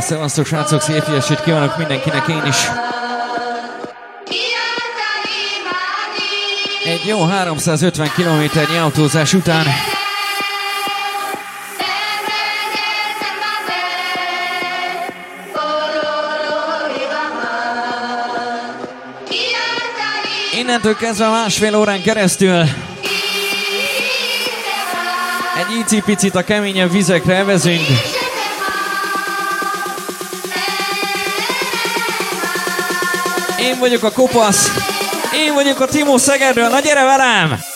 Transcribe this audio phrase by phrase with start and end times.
[0.00, 2.56] A szevasztok srácok, szép ilyesét kívánok mindenkinek én is.
[6.84, 9.64] Egy jó 350 km autózás után
[20.58, 22.58] Innentől kezdve másfél órán keresztül
[25.56, 28.09] egy icipicit a keményebb vizekre evezünk.
[33.60, 34.70] Én vagyok a kopasz,
[35.34, 37.69] én vagyok a Timo Szegedről, na gyere velem!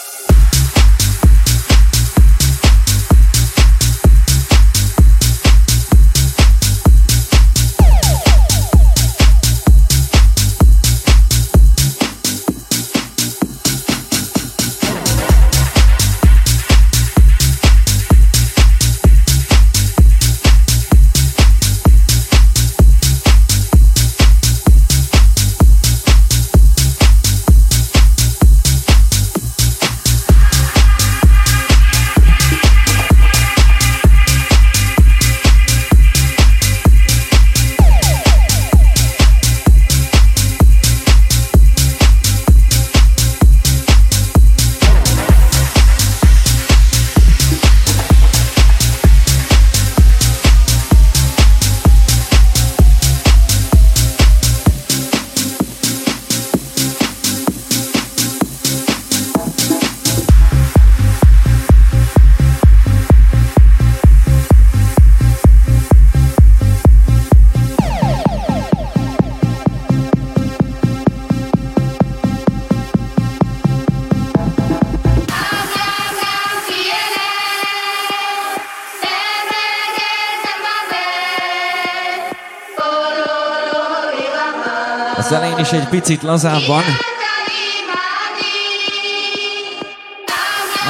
[86.00, 86.82] Picit lazábban.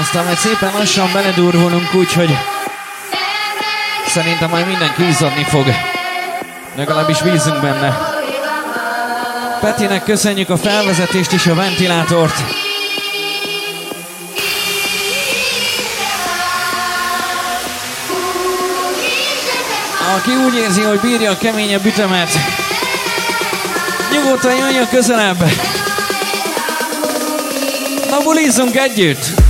[0.00, 2.38] Aztán majd szépen lassan beledurvulunk, úgyhogy
[4.06, 5.66] szerintem majd mindenki izzadni fog.
[6.76, 7.98] Legalábbis bízunk benne.
[9.60, 12.34] Petinek köszönjük a felvezetést és a ventilátort.
[20.16, 22.53] Aki úgy érzi, hogy bírja a keményebb ütemet,
[24.14, 25.44] Nyugodtan jöjjön közelebb.
[28.10, 29.43] Na bulizzunk együtt!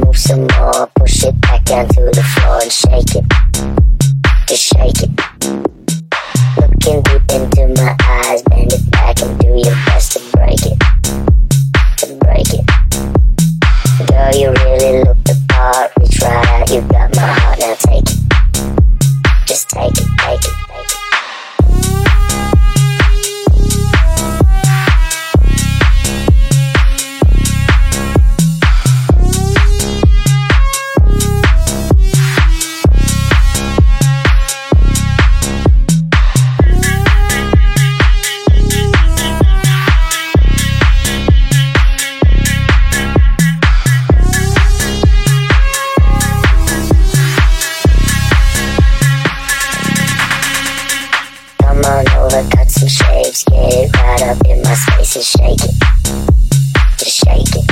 [0.00, 3.24] Right up in the floor and shake it.
[4.46, 5.33] Just shake it.
[55.14, 55.74] Just shake it,
[56.98, 57.66] just shake it.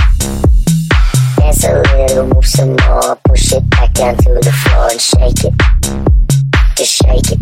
[1.38, 5.44] Dance a little, move some more, push it back down to the floor and shake
[5.46, 7.41] it, just shake it.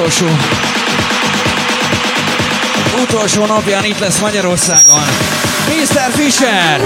[0.00, 0.26] utolsó
[3.02, 5.02] utolsó napján itt lesz Magyarországon.
[5.66, 6.10] Mr.
[6.12, 6.80] Fisher!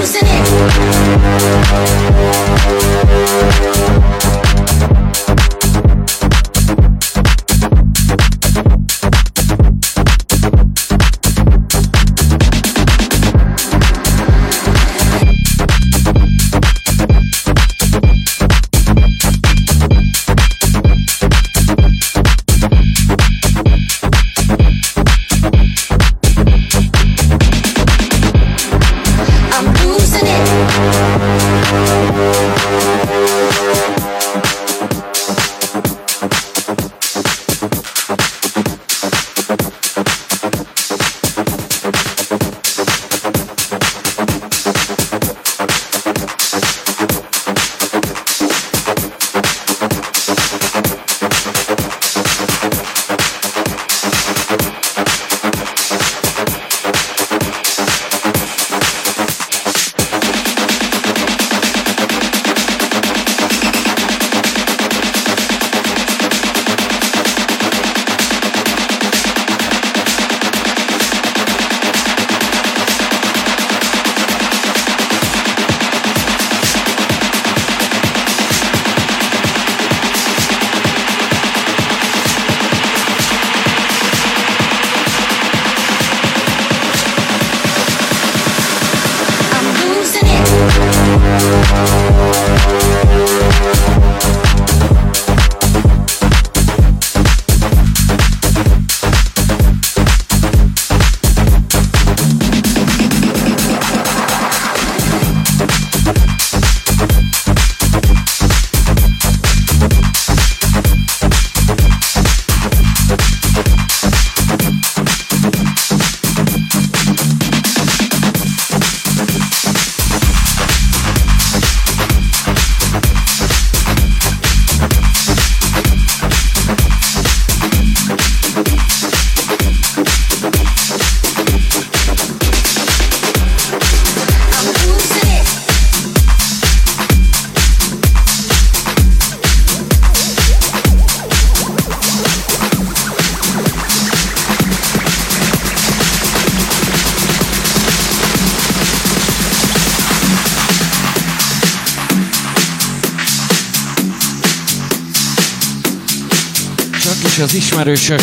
[157.84, 158.20] matter, Chuck?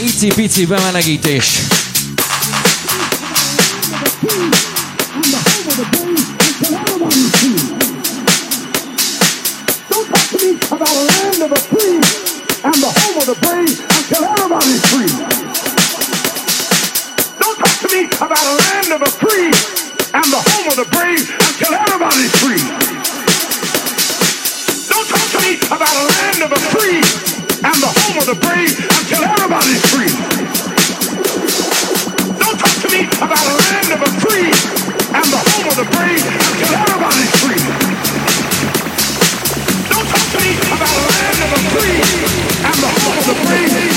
[0.00, 1.68] Icipici bemenegítés.
[10.70, 12.00] About land of the free
[12.64, 15.12] and the home of the brave until everybody's free.
[17.38, 19.52] Don't talk to me about land of the free
[20.14, 22.39] and the home of the brave until everybody's free.
[25.70, 26.98] about a land of the free
[27.62, 30.10] and the home of the brave until everybody's free.
[32.42, 34.50] Don't talk to me about a land of the free
[35.14, 37.62] and the home of the brave until everybody's free.
[39.94, 42.02] Don't talk to me about a land of the free
[42.66, 43.89] and the home of the brave.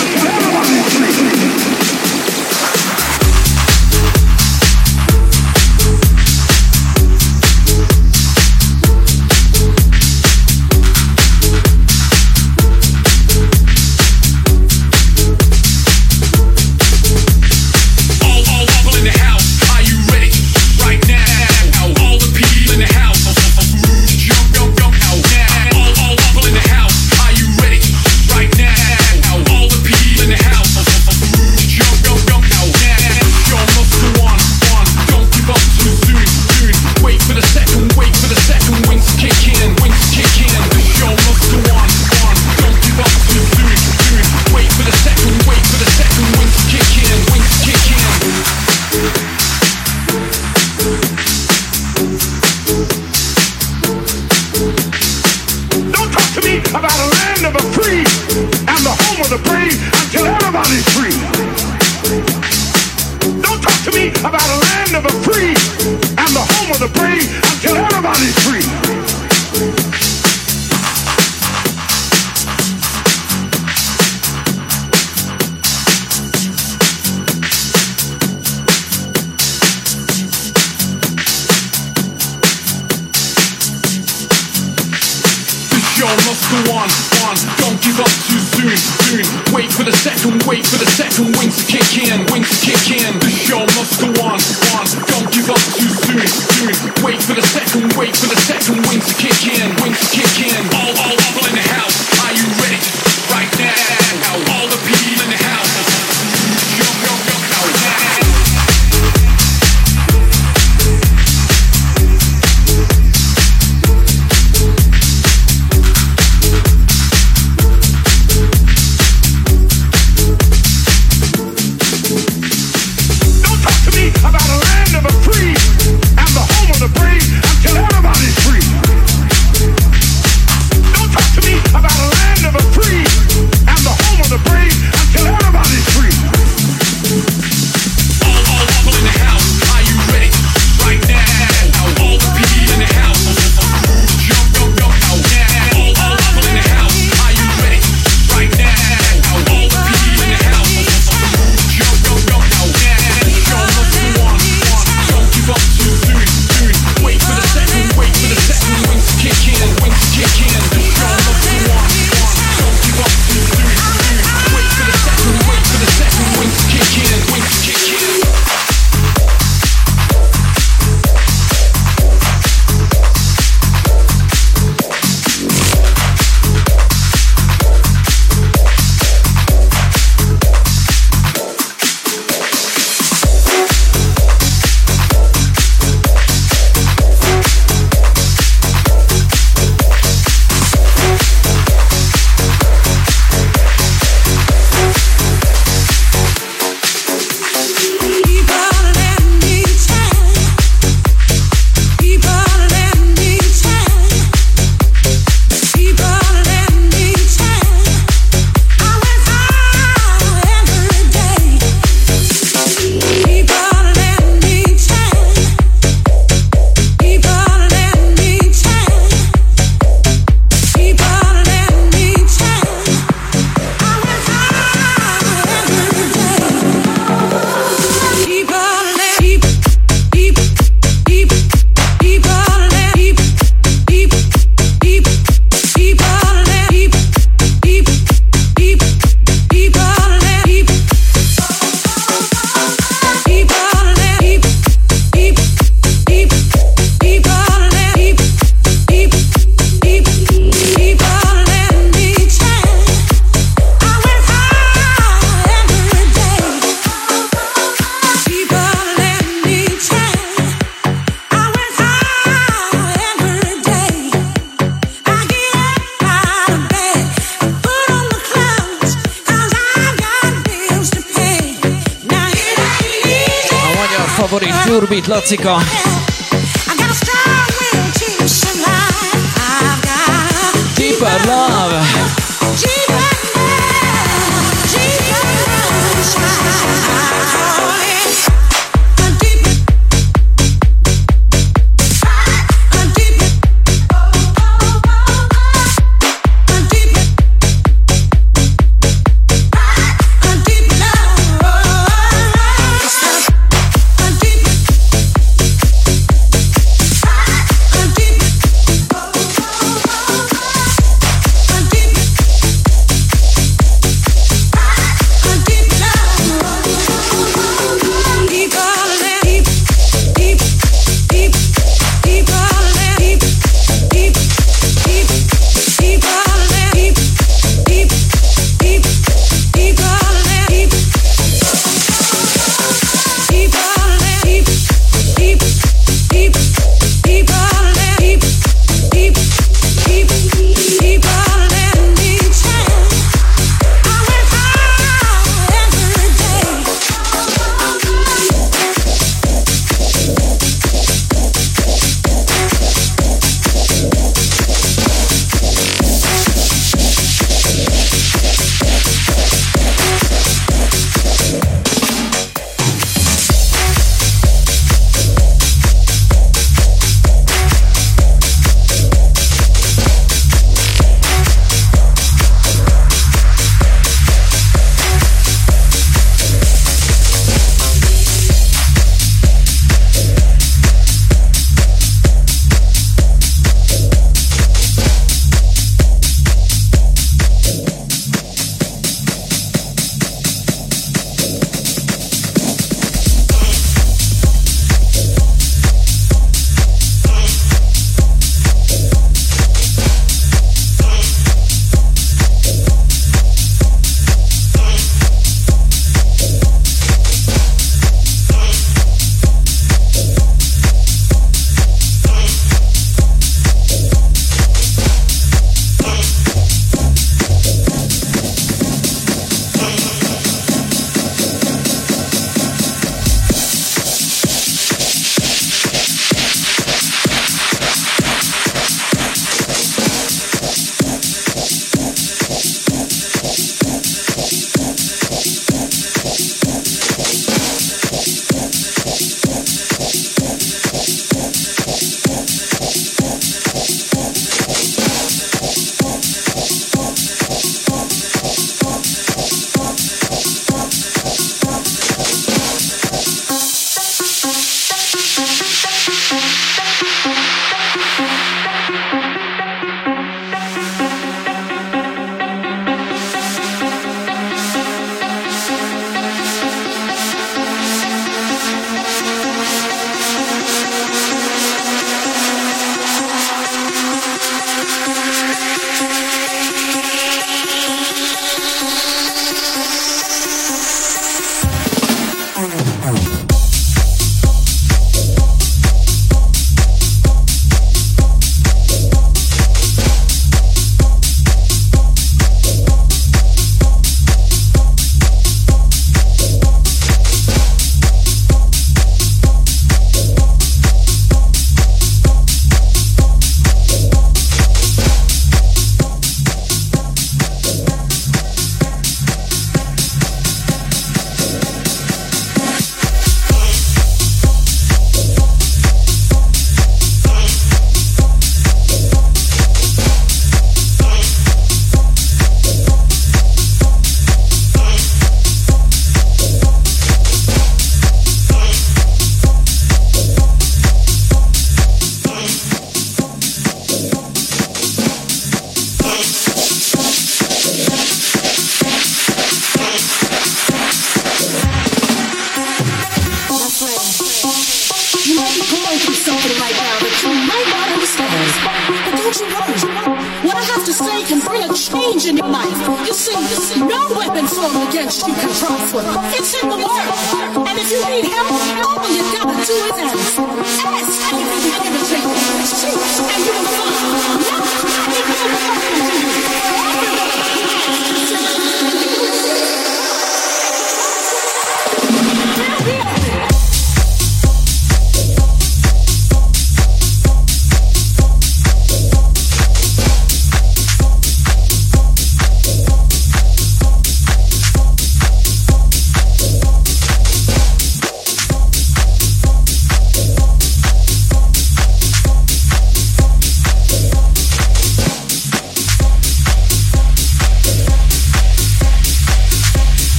[275.25, 275.59] C'est quoi?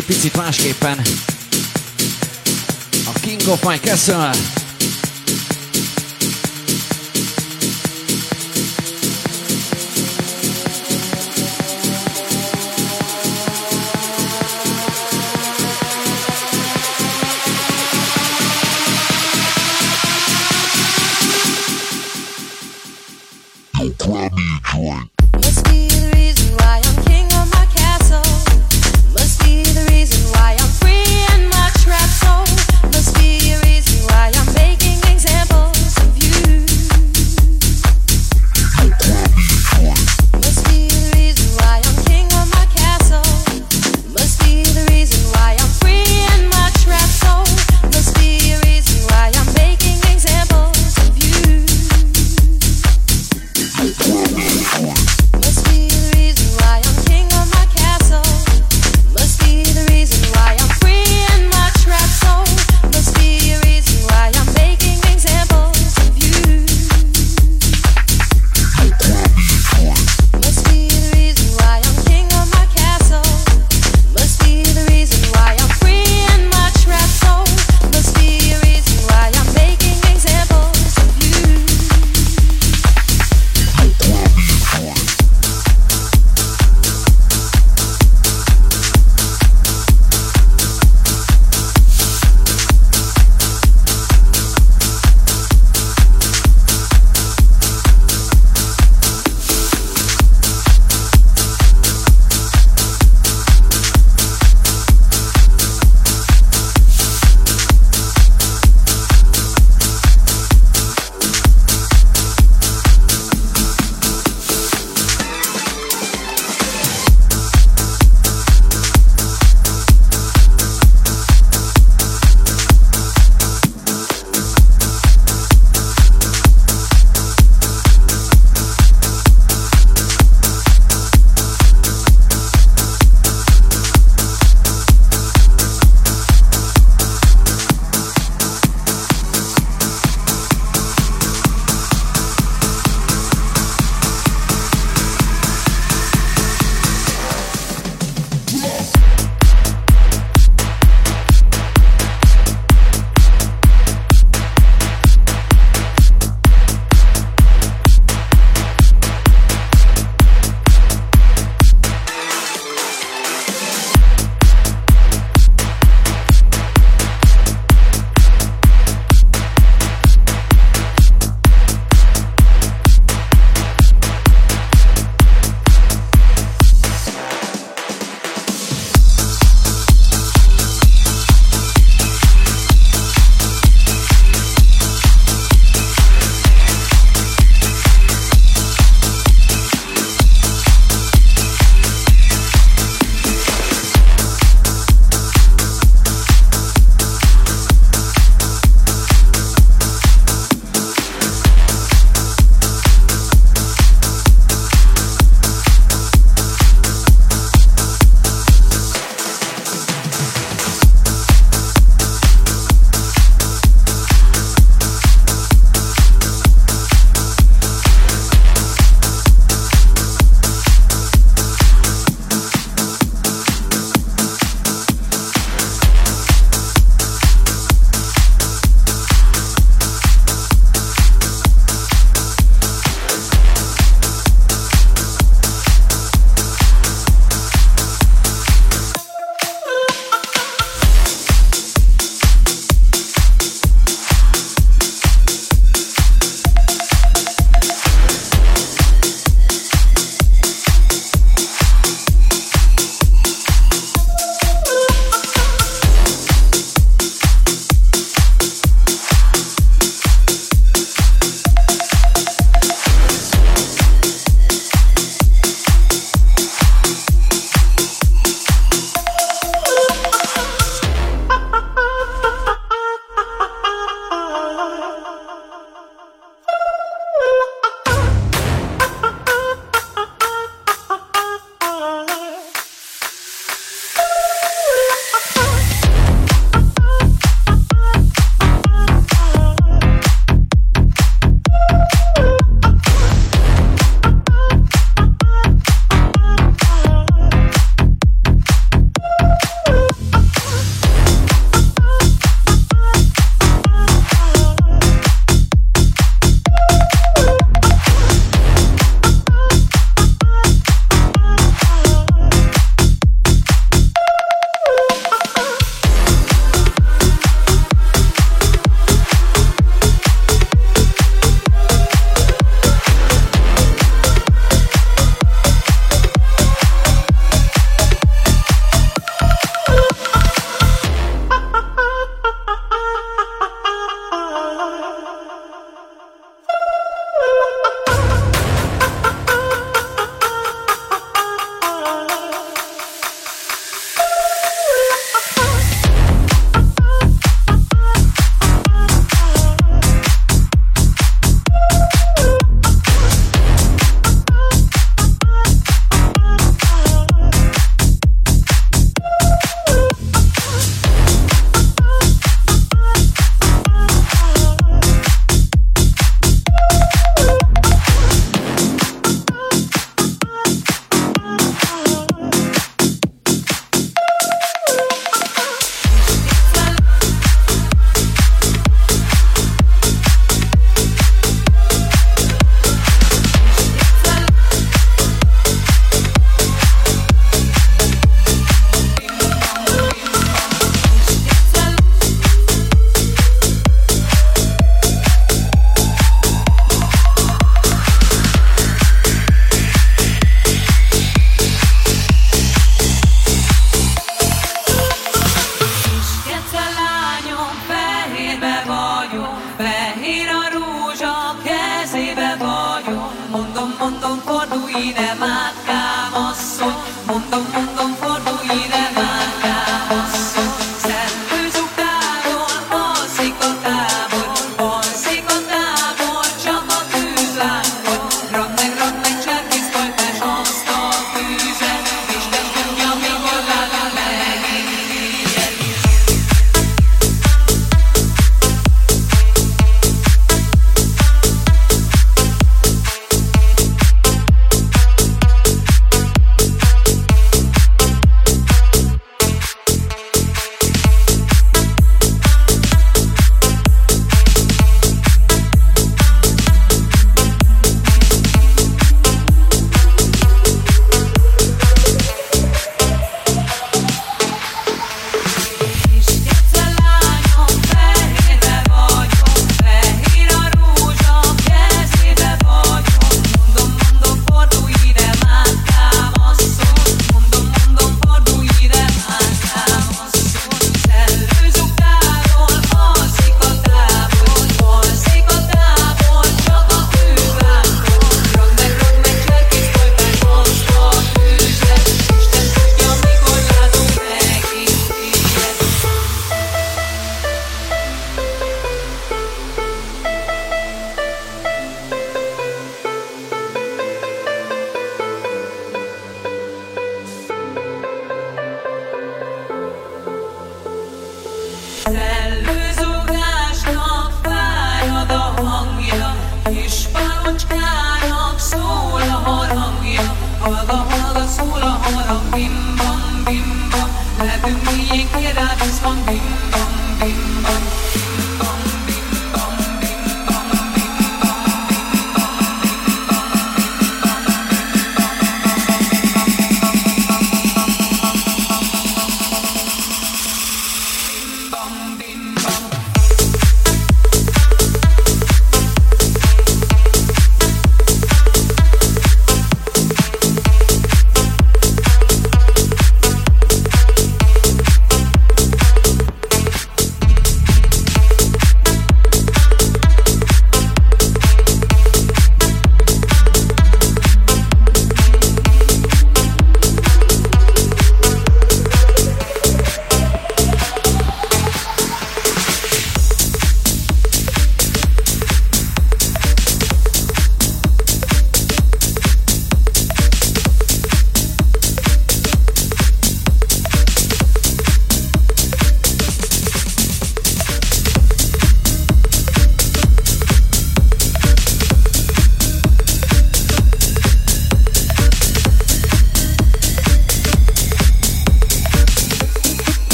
[0.00, 1.02] Picit másképpen.
[3.14, 4.61] A King of My Castle.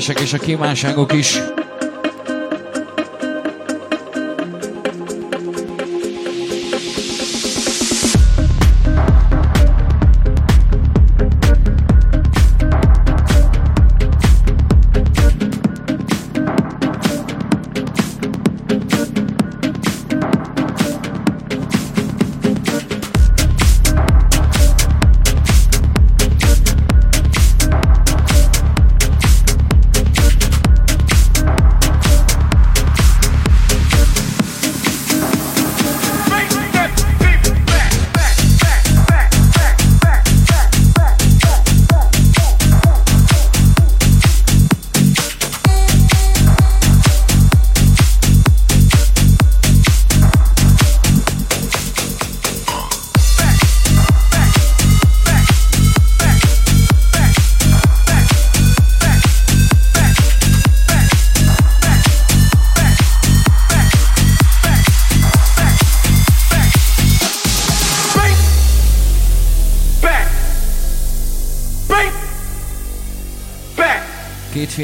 [0.00, 1.49] Befutnak a kérések és a kívánságok is.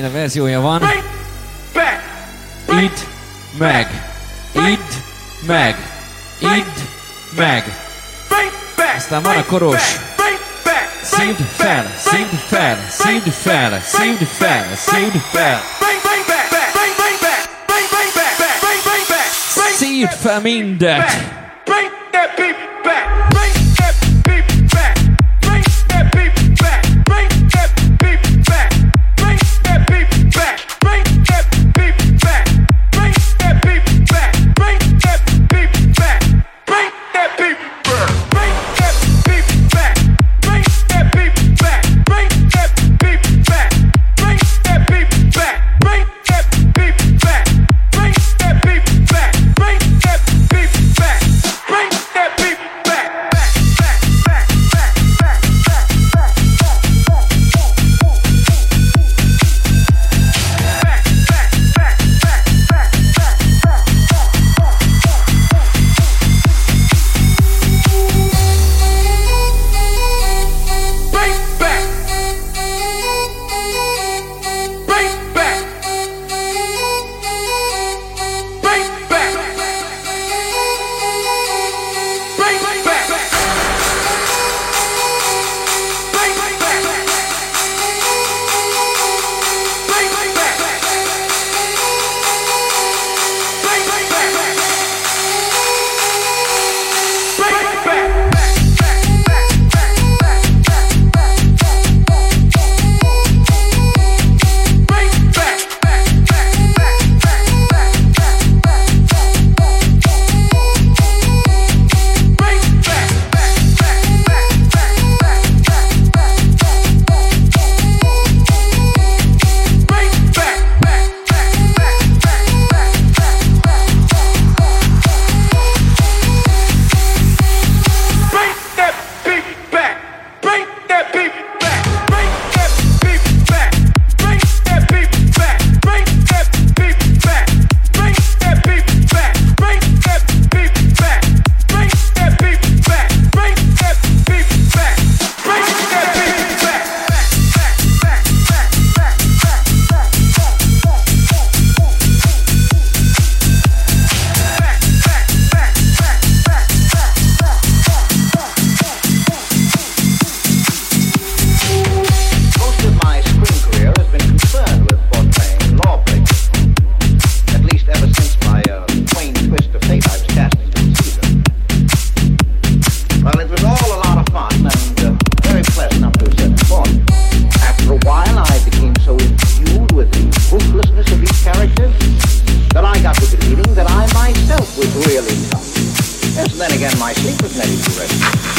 [0.07, 0.83] Kétféle verziója van.
[2.69, 2.99] Idd
[3.59, 3.87] meg!
[4.53, 4.93] Idd
[5.47, 5.77] meg!
[6.39, 6.79] Idd
[7.37, 7.65] meg!
[8.97, 9.97] Aztán van a koros.
[11.03, 15.61] Színd fel, színd fel, színd fel, színd fel, színd fel.
[19.77, 21.46] Szíd fel mindet!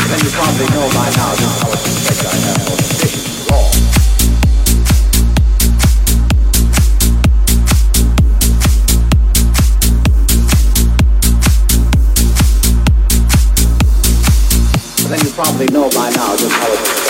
[0.10, 1.68] then you probably know by now just how.
[15.10, 17.07] Then you probably know by now just how it is.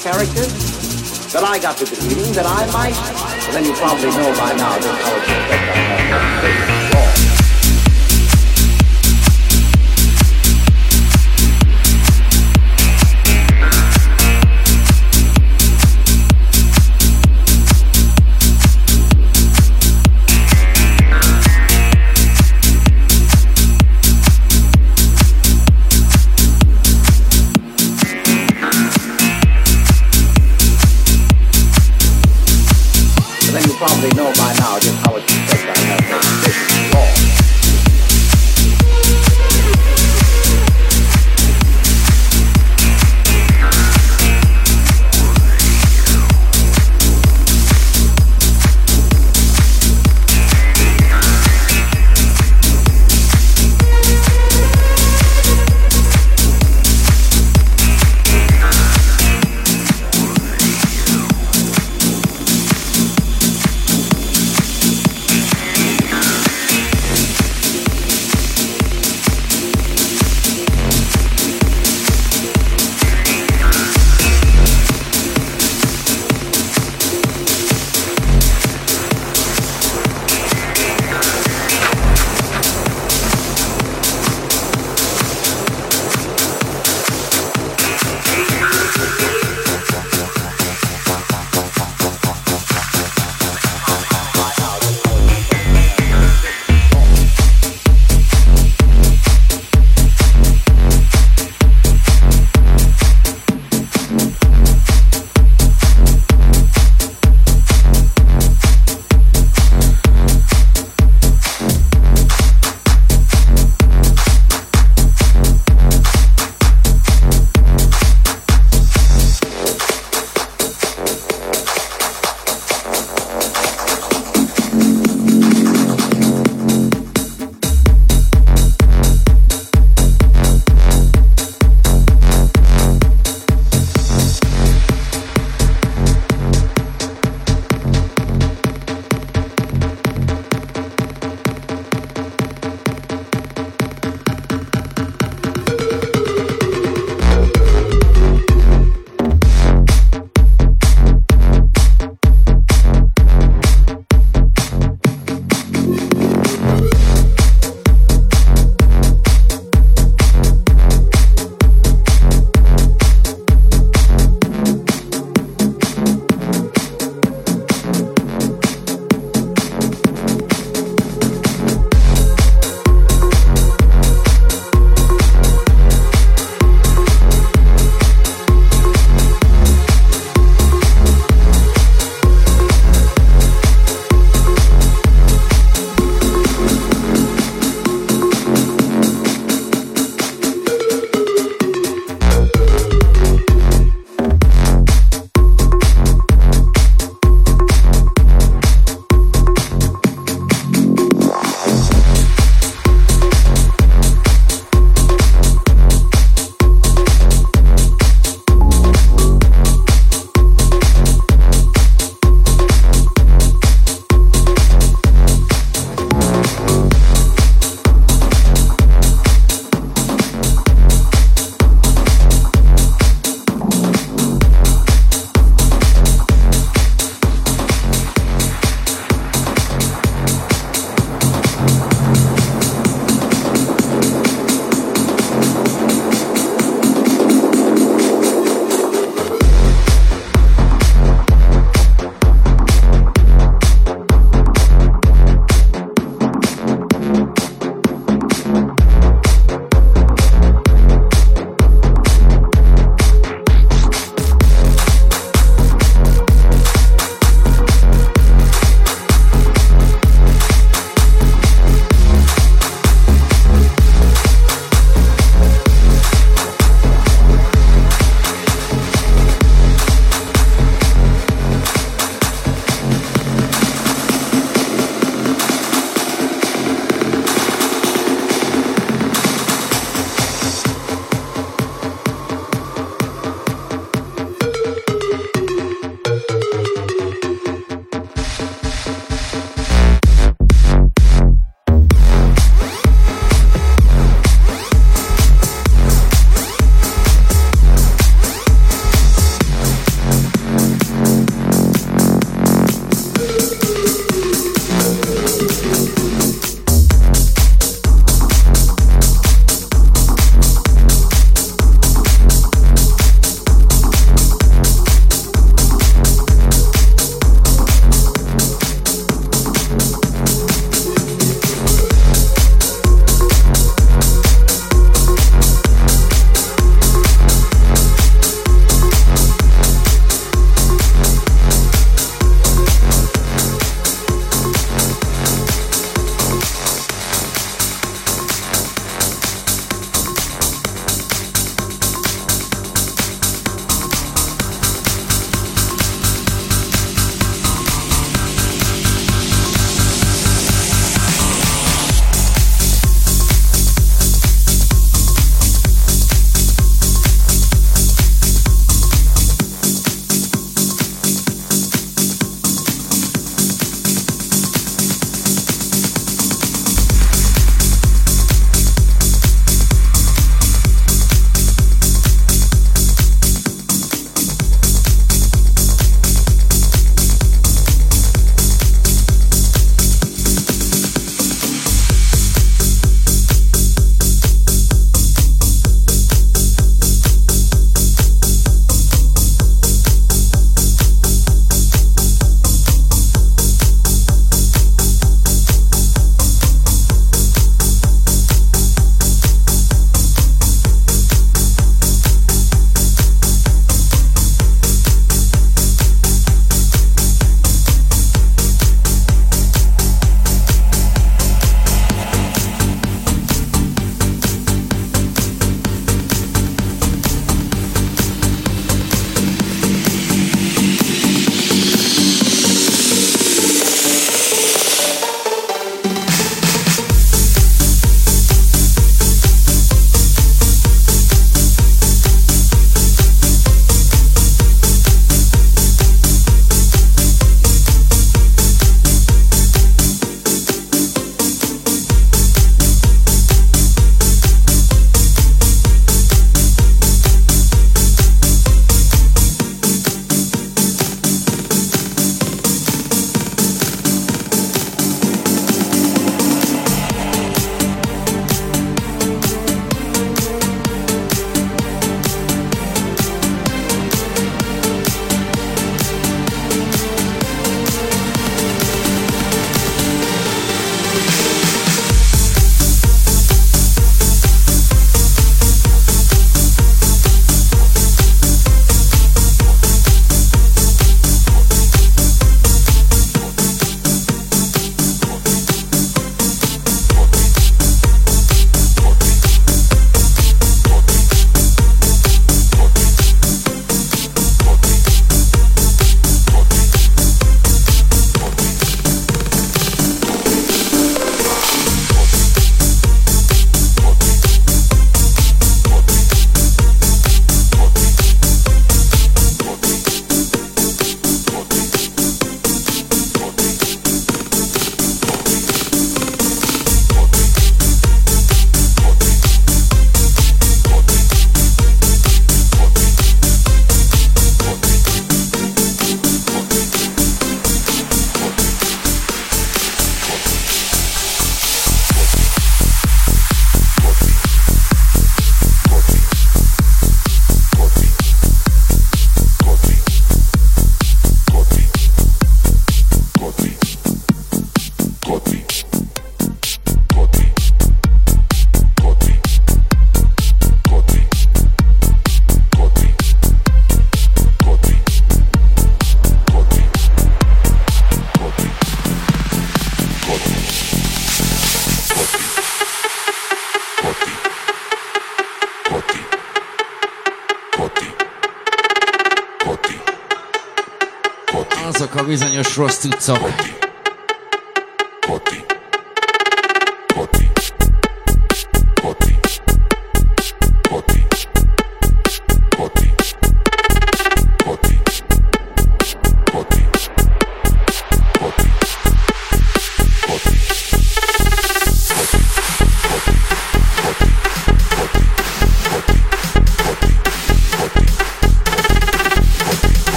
[0.00, 2.96] Characters that I got to believing that I might.
[2.96, 6.69] Well, then you probably know by now just how it's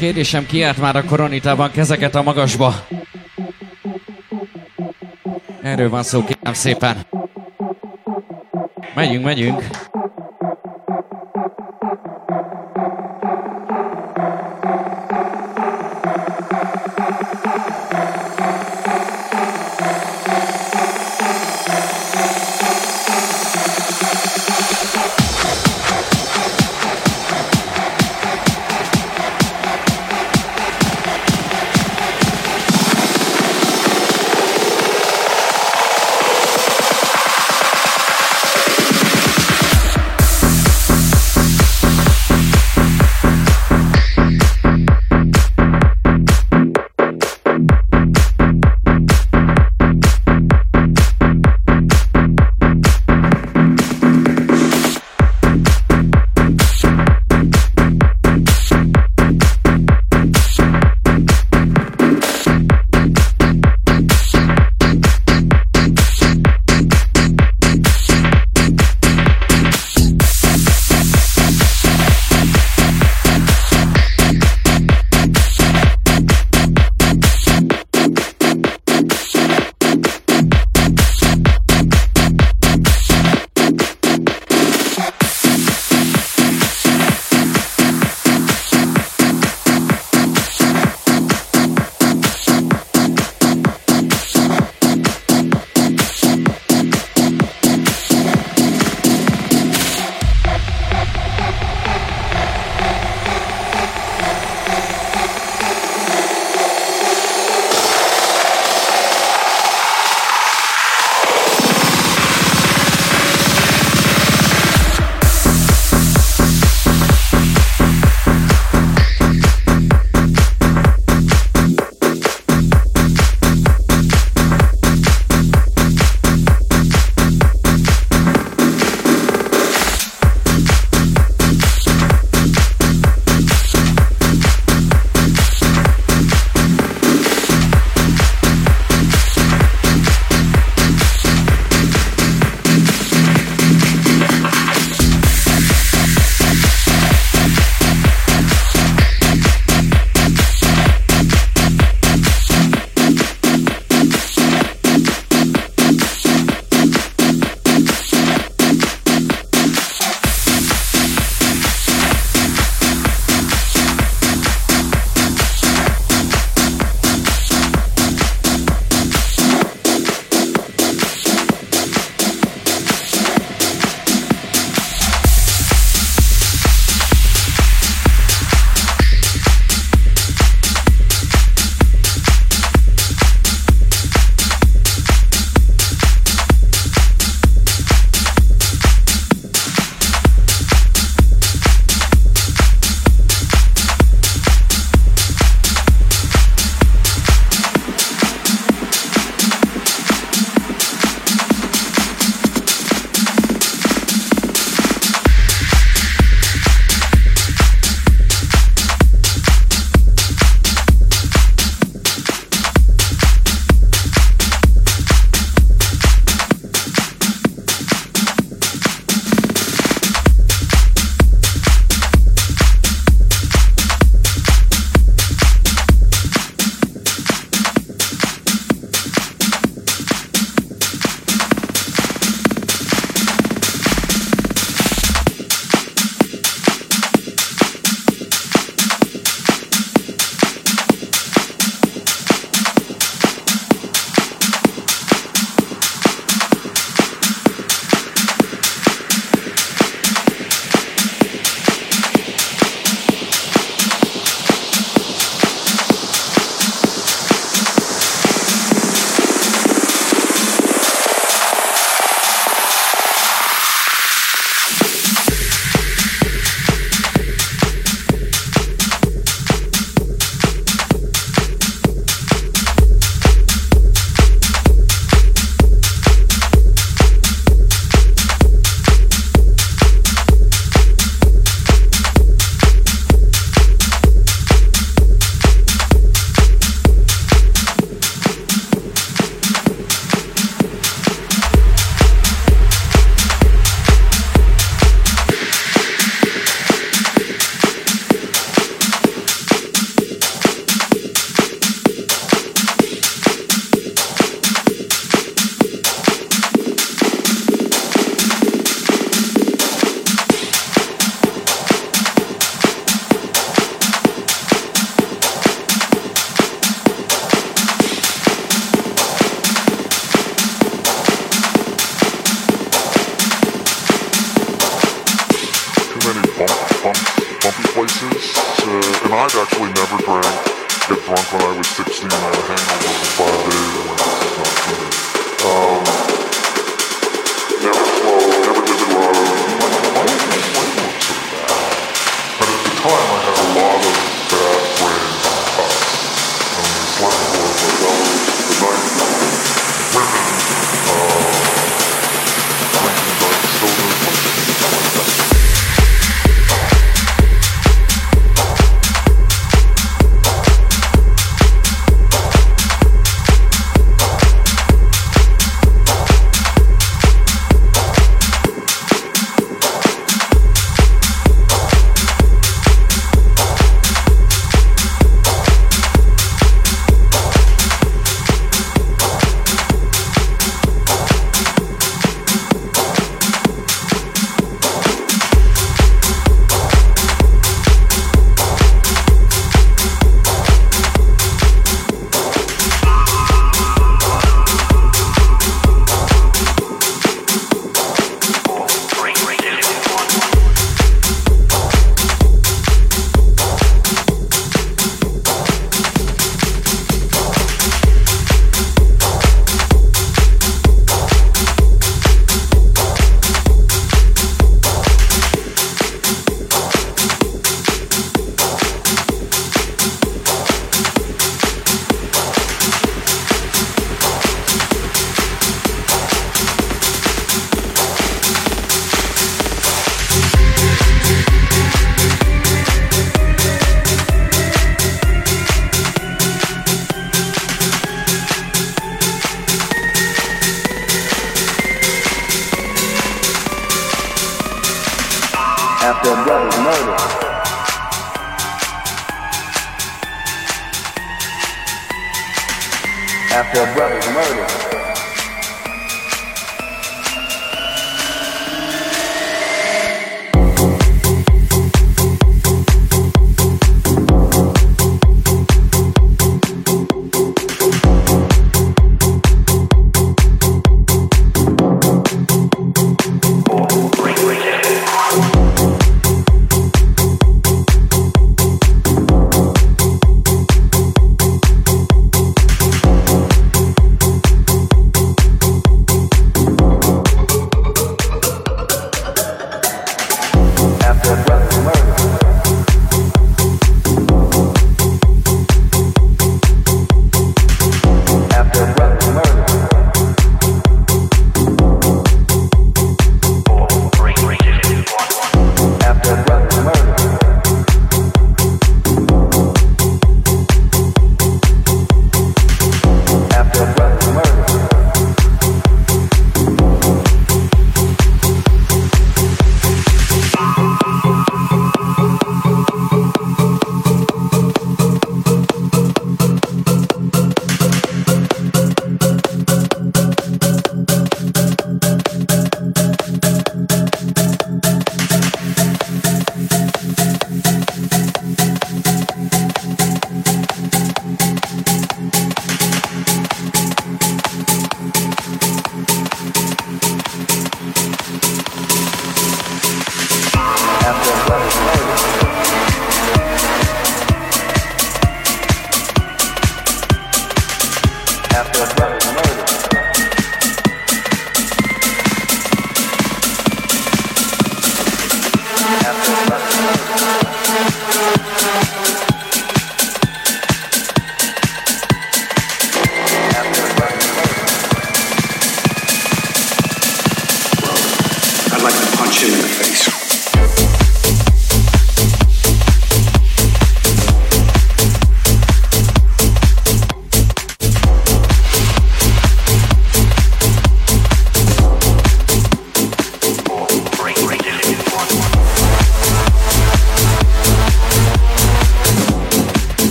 [0.00, 2.74] Kérésem kiárt már a koronitában kezeket a magasba.
[5.62, 7.06] Erről van szó, kérem szépen.
[8.94, 9.89] Megyünk, megyünk.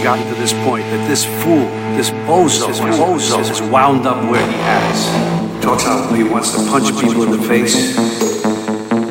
[0.00, 1.64] Gotten to this point that this fool,
[1.96, 5.62] this bozo, this bozo is wound up where he has.
[5.62, 7.96] Talks how he wants to punch people in the face.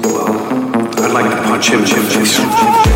[0.03, 0.27] Well,
[1.03, 2.90] I'd like to punch him in the face.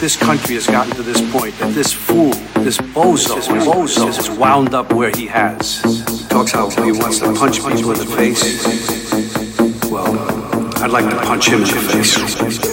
[0.00, 2.30] This country has gotten to this point, that this fool,
[2.64, 5.82] this bozo, this bozo is wound up where he has.
[5.82, 8.42] He talks how he wants to punch people in the face.
[9.90, 10.16] Well,
[10.82, 12.69] I'd like to punch him in the face.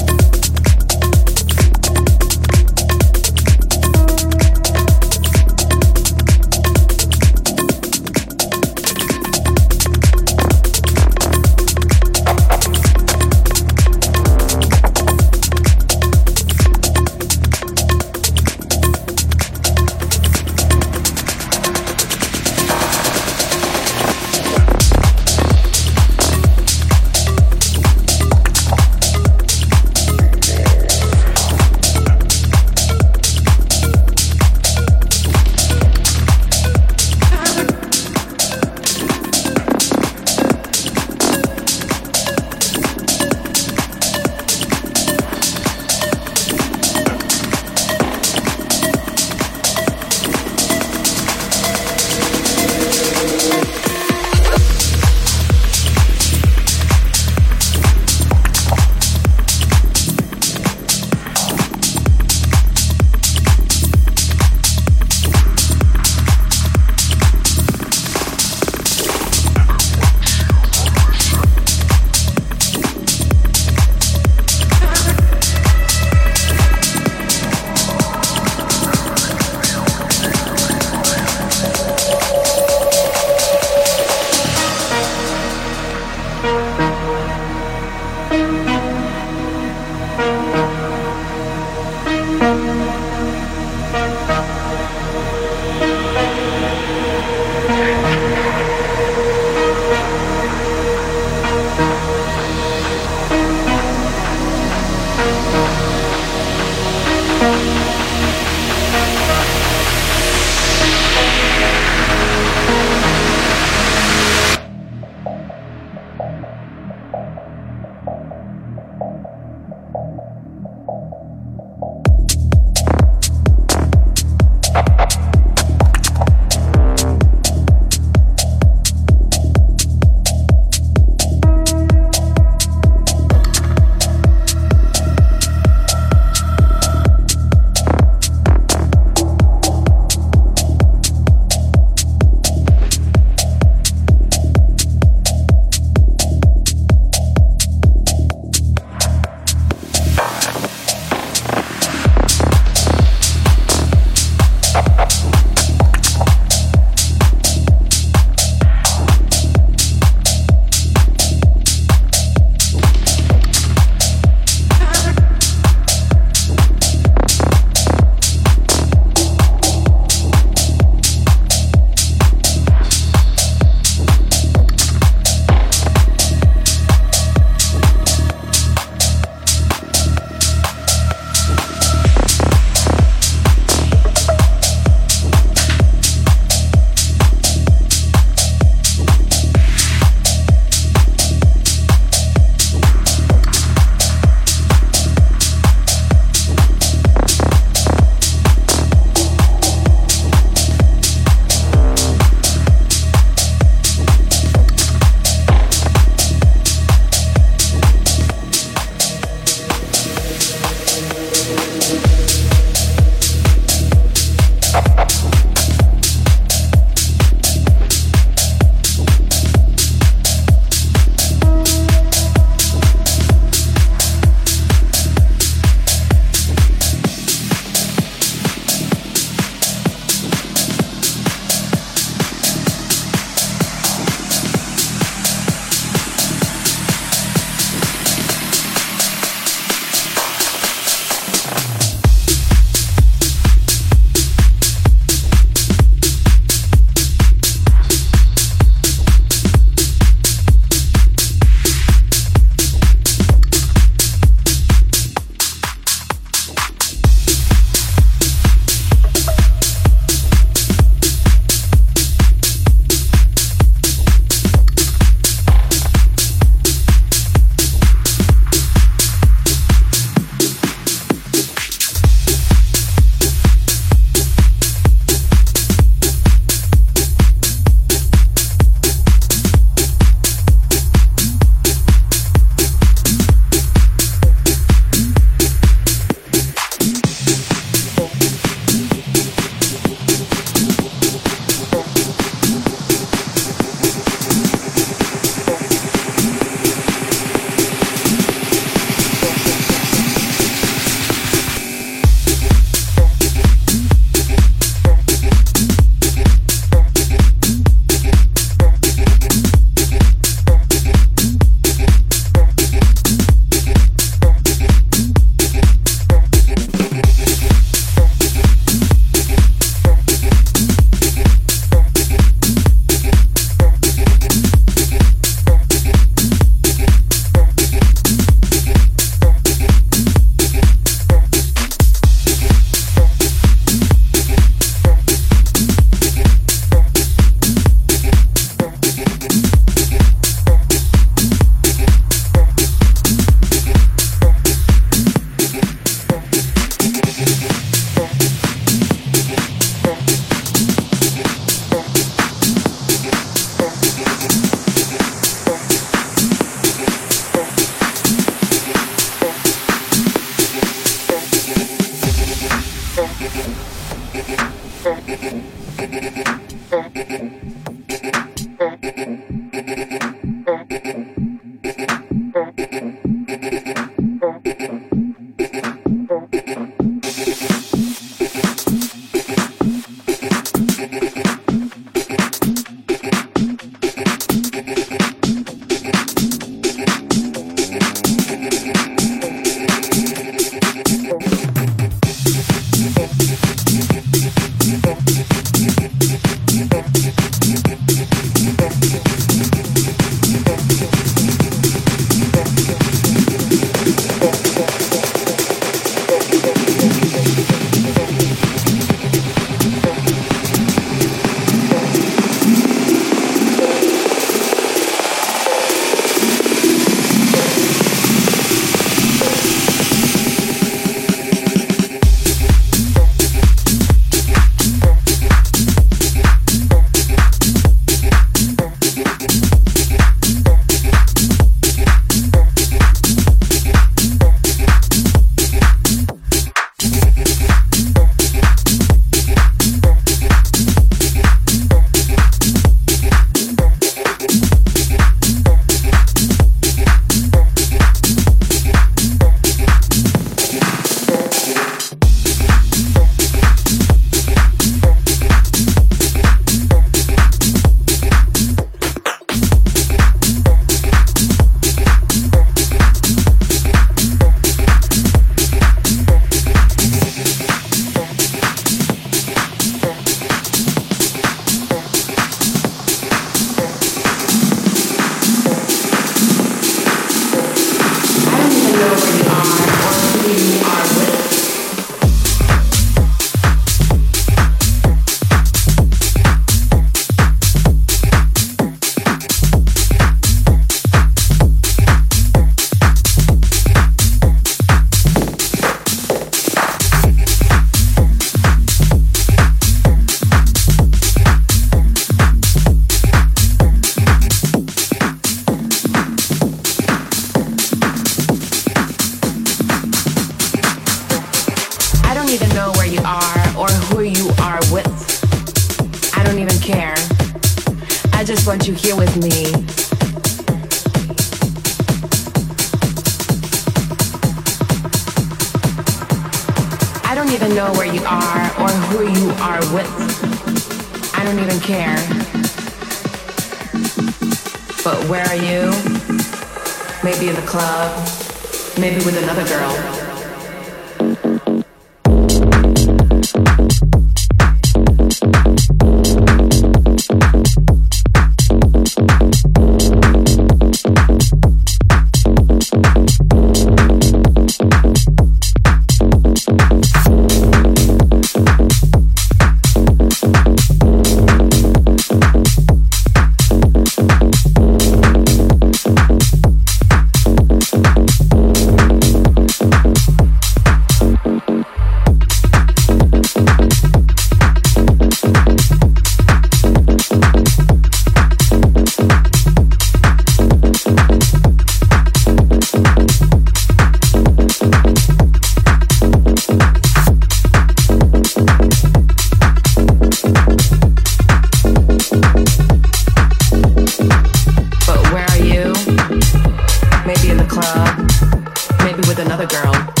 [599.07, 600.00] with another girl.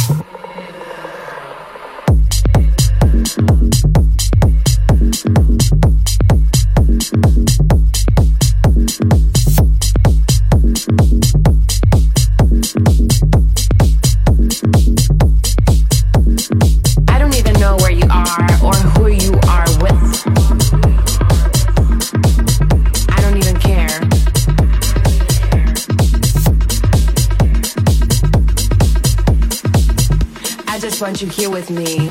[31.21, 32.09] You here with me.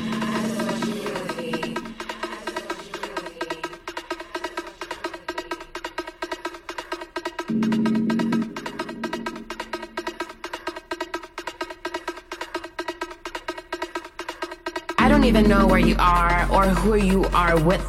[14.98, 17.82] I don't even know where you are or who you are with.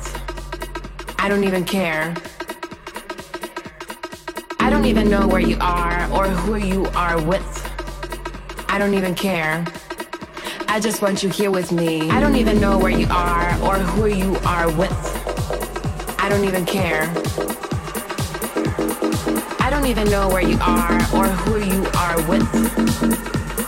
[1.20, 2.16] I don't even care.
[4.60, 8.66] I don't even know where you are or who you are with.
[8.70, 9.64] I don't even care.
[10.72, 12.10] I just want you here with me.
[12.10, 14.90] I don't even know where you are or who you are with.
[16.18, 17.12] I don't even care.
[19.60, 22.48] I don't even know where you are or who you are with.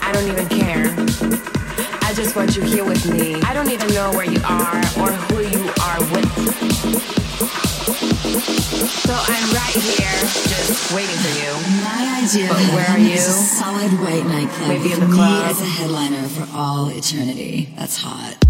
[0.02, 0.94] I don't even care.
[2.00, 3.34] I just want you here with me.
[3.42, 7.23] I don't even know where you are or who you are with.
[8.40, 10.10] So I'm right here,
[10.50, 11.52] just waiting for you.
[11.84, 13.14] My idea But where are is you?
[13.14, 15.44] a solid white nightclub Maybe in the me club.
[15.46, 17.68] as a headliner for all eternity.
[17.76, 18.43] That's hot.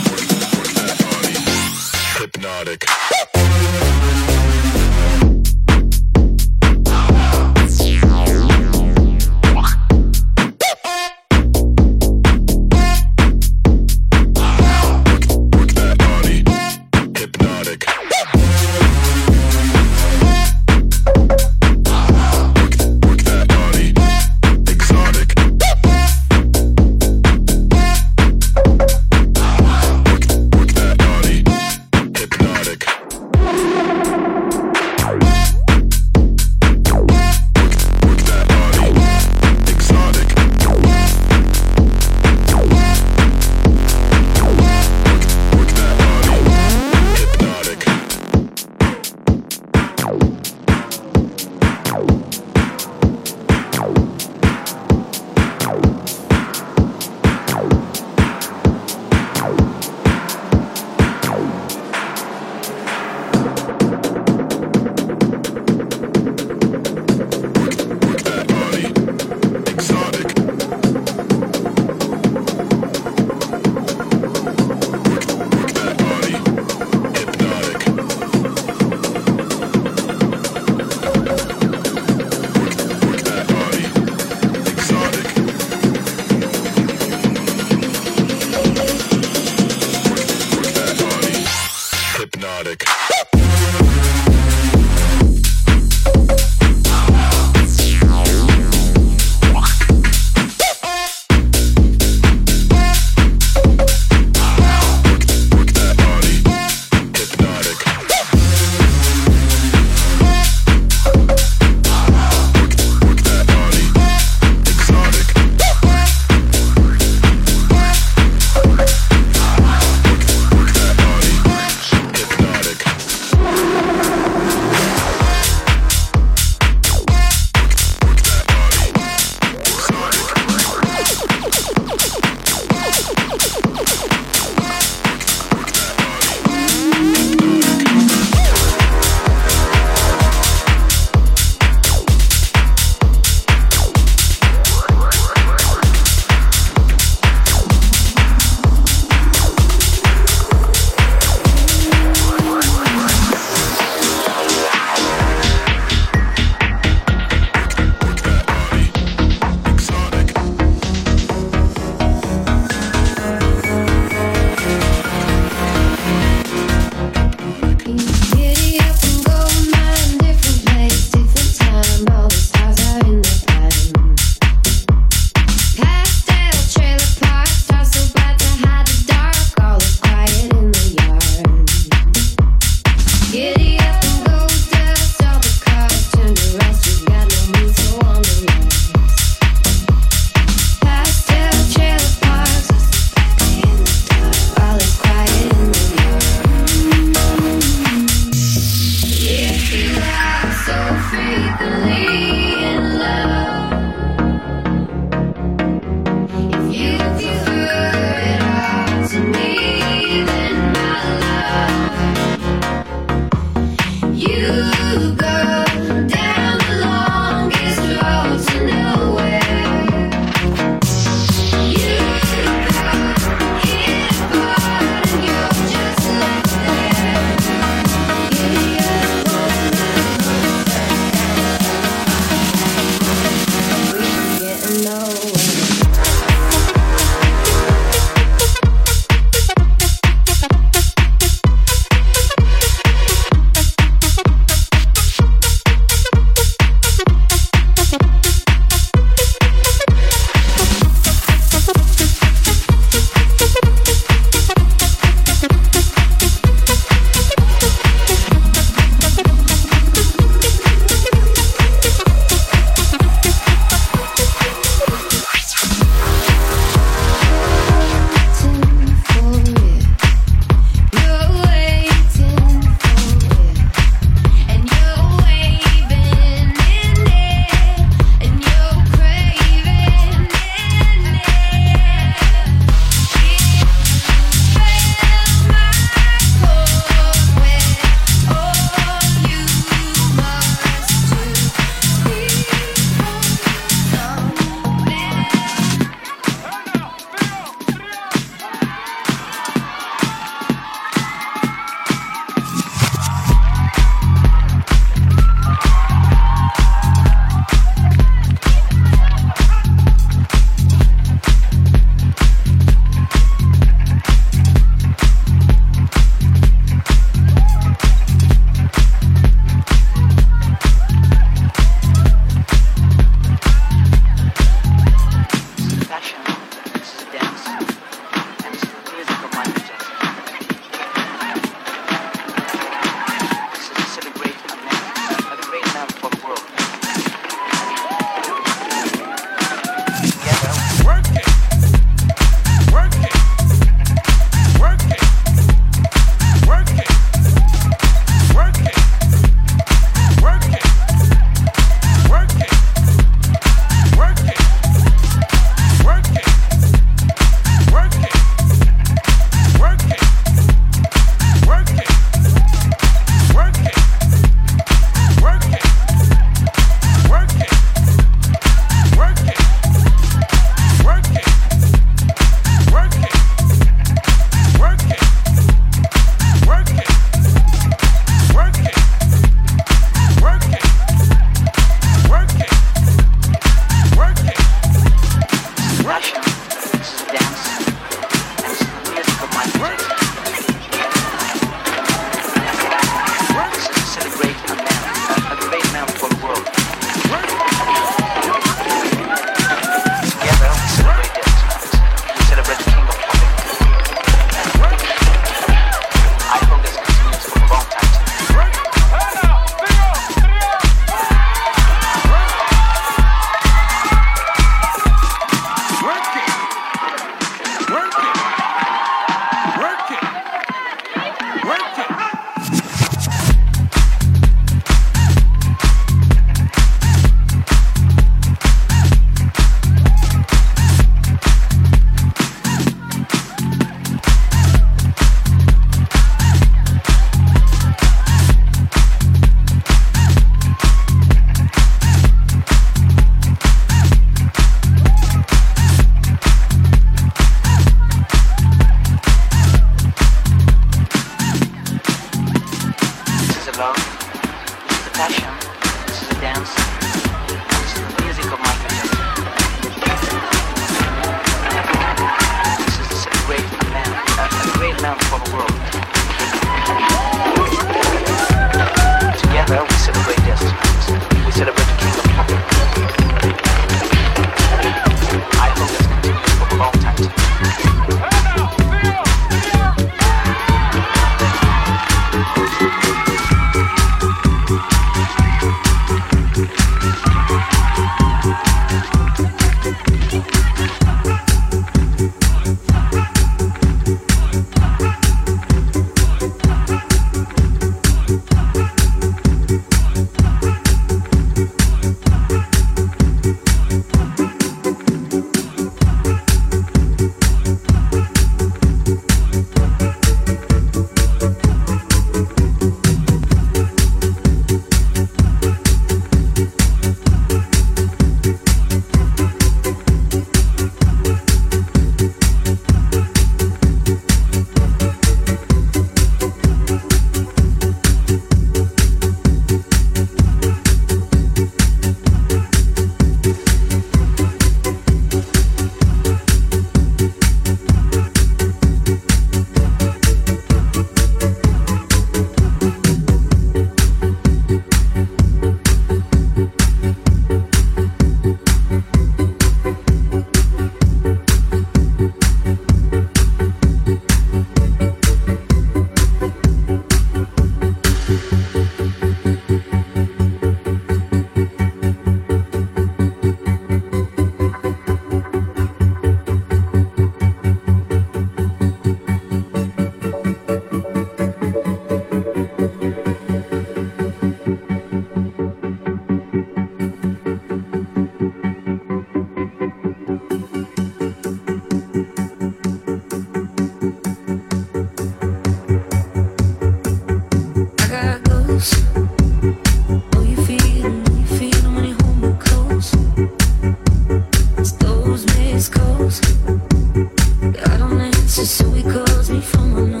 [598.43, 600.00] High.